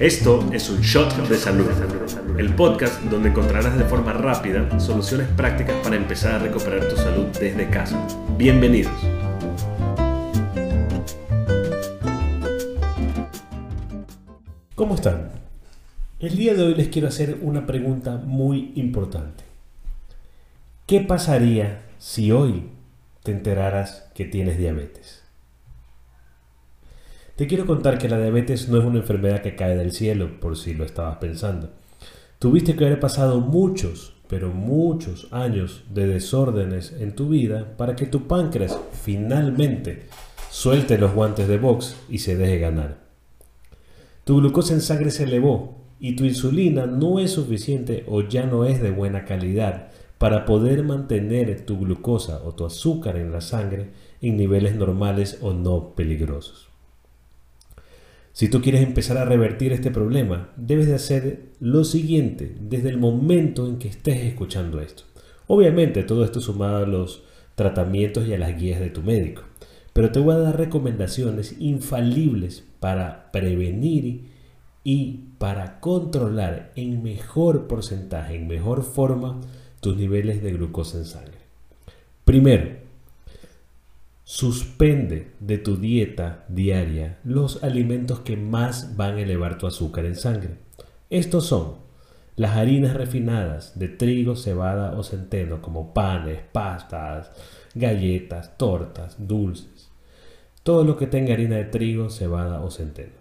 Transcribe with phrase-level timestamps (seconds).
[0.00, 1.68] Esto es un shot de salud,
[2.38, 7.26] el podcast donde encontrarás de forma rápida soluciones prácticas para empezar a recuperar tu salud
[7.38, 8.08] desde casa.
[8.38, 8.94] Bienvenidos.
[14.74, 15.32] ¿Cómo están?
[16.18, 19.44] El día de hoy les quiero hacer una pregunta muy importante.
[20.86, 22.70] ¿Qué pasaría si hoy
[23.22, 25.19] te enteraras que tienes diabetes?
[27.40, 30.58] Te quiero contar que la diabetes no es una enfermedad que cae del cielo, por
[30.58, 31.70] si lo estabas pensando.
[32.38, 38.04] Tuviste que haber pasado muchos, pero muchos años de desórdenes en tu vida para que
[38.04, 40.02] tu páncreas finalmente
[40.50, 42.98] suelte los guantes de box y se deje ganar.
[44.24, 48.66] Tu glucosa en sangre se elevó y tu insulina no es suficiente o ya no
[48.66, 53.92] es de buena calidad para poder mantener tu glucosa o tu azúcar en la sangre
[54.20, 56.69] en niveles normales o no peligrosos.
[58.32, 62.98] Si tú quieres empezar a revertir este problema, debes de hacer lo siguiente desde el
[62.98, 65.02] momento en que estés escuchando esto.
[65.46, 67.24] Obviamente todo esto sumado a los
[67.56, 69.42] tratamientos y a las guías de tu médico,
[69.92, 74.28] pero te voy a dar recomendaciones infalibles para prevenir
[74.84, 79.40] y para controlar en mejor porcentaje, en mejor forma,
[79.80, 81.38] tus niveles de glucosa en sangre.
[82.24, 82.79] Primero,
[84.40, 90.16] Suspende de tu dieta diaria los alimentos que más van a elevar tu azúcar en
[90.16, 90.56] sangre.
[91.10, 91.74] Estos son
[92.36, 97.30] las harinas refinadas de trigo, cebada o centeno, como panes, pastas,
[97.74, 99.90] galletas, tortas, dulces.
[100.62, 103.20] Todo lo que tenga harina de trigo, cebada o centeno.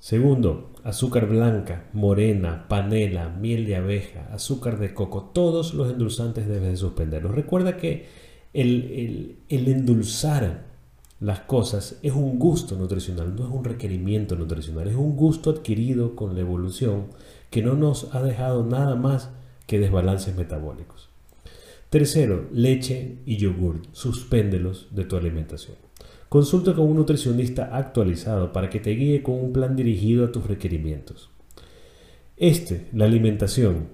[0.00, 5.30] Segundo, azúcar blanca, morena, panela, miel de abeja, azúcar de coco.
[5.32, 7.34] Todos los endulzantes debes de suspenderlos.
[7.34, 10.64] Recuerda que el, endulzar
[11.20, 16.16] las cosas es un gusto nutricional, no es un requerimiento nutricional, es un gusto adquirido
[16.16, 17.08] con la evolución
[17.50, 19.30] que no nos ha dejado nada más
[19.66, 21.10] que desbalances metabólicos.
[21.90, 25.76] Tercero, leche y yogur, suspéndelos de tu alimentación.
[26.28, 30.46] Consulta con un nutricionista actualizado para que te guíe con un plan dirigido a tus
[30.46, 31.30] requerimientos.
[32.36, 33.88] Este, la alimentación,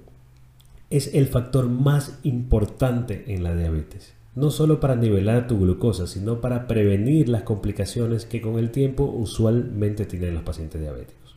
[0.91, 6.43] es el factor más importante en la diabetes no solo para nivelar tu glucosa, sino
[6.43, 11.37] para prevenir las complicaciones que con el tiempo usualmente tienen los pacientes diabéticos.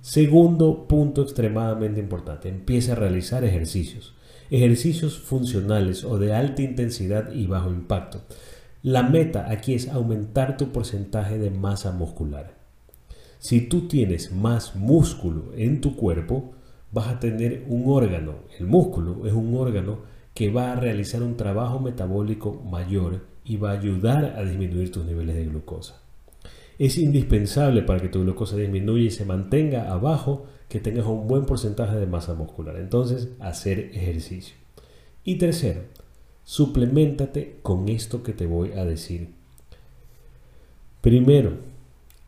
[0.00, 4.14] Segundo punto extremadamente importante, empieza a realizar ejercicios.
[4.50, 8.22] Ejercicios funcionales o de alta intensidad y bajo impacto.
[8.82, 12.56] La meta aquí es aumentar tu porcentaje de masa muscular.
[13.38, 16.52] Si tú tienes más músculo en tu cuerpo,
[16.90, 18.36] vas a tener un órgano.
[18.58, 23.70] El músculo es un órgano que va a realizar un trabajo metabólico mayor y va
[23.72, 26.00] a ayudar a disminuir tus niveles de glucosa.
[26.78, 31.44] Es indispensable para que tu glucosa disminuya y se mantenga abajo que tengas un buen
[31.44, 32.76] porcentaje de masa muscular.
[32.76, 34.54] Entonces, hacer ejercicio.
[35.24, 35.80] Y tercero,
[36.44, 39.30] suplementate con esto que te voy a decir.
[41.00, 41.54] Primero,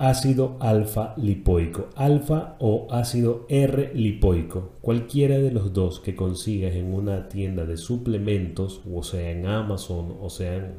[0.00, 6.94] ácido alfa lipoico, alfa o ácido R lipoico, cualquiera de los dos que consigas en
[6.94, 10.72] una tienda de suplementos, o sea en Amazon, o sea en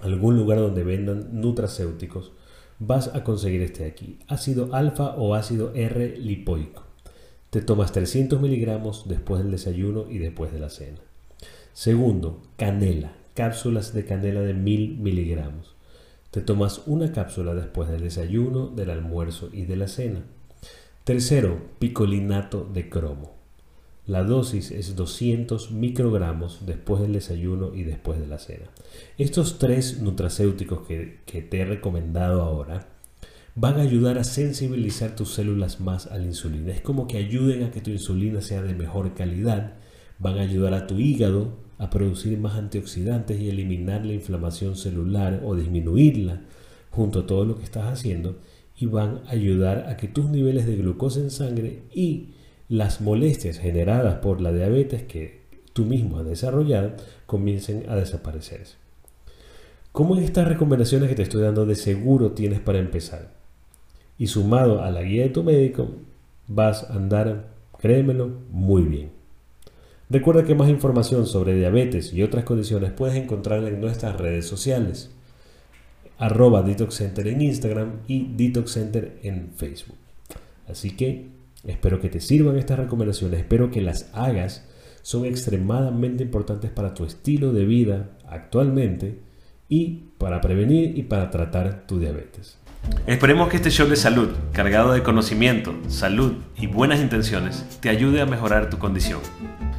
[0.00, 2.32] algún lugar donde vendan nutracéuticos,
[2.78, 6.84] vas a conseguir este aquí, ácido alfa o ácido R lipoico.
[7.50, 11.00] Te tomas 300 miligramos después del desayuno y después de la cena.
[11.74, 15.75] Segundo, canela, cápsulas de canela de 1000 miligramos.
[16.36, 20.20] Te tomas una cápsula después del desayuno, del almuerzo y de la cena.
[21.02, 23.32] Tercero, picolinato de cromo.
[24.04, 28.66] La dosis es 200 microgramos después del desayuno y después de la cena.
[29.16, 32.86] Estos tres nutracéuticos que, que te he recomendado ahora
[33.54, 36.70] van a ayudar a sensibilizar tus células más a la insulina.
[36.70, 39.76] Es como que ayuden a que tu insulina sea de mejor calidad,
[40.18, 45.42] van a ayudar a tu hígado a producir más antioxidantes y eliminar la inflamación celular
[45.44, 46.40] o disminuirla
[46.90, 48.36] junto a todo lo que estás haciendo
[48.78, 52.30] y van a ayudar a que tus niveles de glucosa en sangre y
[52.68, 55.40] las molestias generadas por la diabetes que
[55.72, 56.92] tú mismo has desarrollado
[57.26, 58.76] comiencen a desaparecerse.
[59.92, 63.32] ¿Cómo estas recomendaciones que te estoy dando de seguro tienes para empezar?
[64.18, 65.88] Y sumado a la guía de tu médico,
[66.48, 67.48] vas a andar,
[67.78, 69.15] créemelo, muy bien.
[70.08, 75.10] Recuerda que más información sobre diabetes y otras condiciones puedes encontrarla en nuestras redes sociales.
[76.18, 79.96] Arroba Detox Center en Instagram y Detox Center en Facebook.
[80.68, 81.28] Así que
[81.64, 84.64] espero que te sirvan estas recomendaciones, espero que las hagas.
[85.02, 89.20] Son extremadamente importantes para tu estilo de vida actualmente
[89.68, 92.58] y para prevenir y para tratar tu diabetes.
[93.06, 98.20] Esperemos que este show de salud, cargado de conocimiento, salud y buenas intenciones, te ayude
[98.20, 99.20] a mejorar tu condición.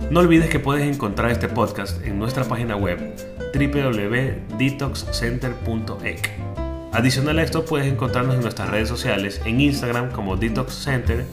[0.10, 3.16] No olvides que puedes encontrar este podcast en nuestra página web
[3.54, 6.30] www.detoxcenter.ec.
[6.94, 11.26] Adicional a esto, puedes encontrarnos en nuestras redes sociales, en Instagram como Detox Center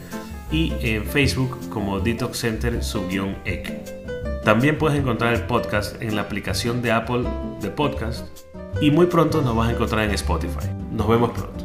[0.51, 2.79] y en Facebook como Detox Center
[3.45, 7.23] ec También puedes encontrar el podcast en la aplicación de Apple
[7.61, 8.27] de Podcast
[8.81, 10.67] y muy pronto nos vas a encontrar en Spotify.
[10.91, 11.64] Nos vemos pronto.